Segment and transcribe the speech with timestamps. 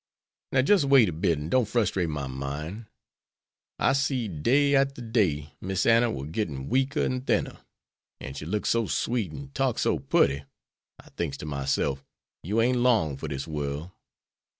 [0.51, 2.87] "Now, jes' wait a bit, and don't frustrate my mine.
[3.77, 7.59] I seed day arter day Miss Anna war gettin' weaker and thinner,
[8.19, 10.43] an' she looked so sweet and talked so putty,
[10.99, 12.03] I thinks to myself,
[12.41, 13.91] 'you ain't long for dis worl'.'